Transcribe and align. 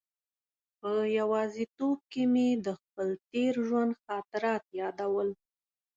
په 0.79 0.91
یوازې 1.19 1.63
توب 1.77 1.99
کې 2.11 2.23
مې 2.33 2.49
د 2.65 2.67
خپل 2.81 3.07
تېر 3.31 3.53
ژوند 3.67 3.91
خاطرات 4.05 4.63
یادول. 4.79 5.29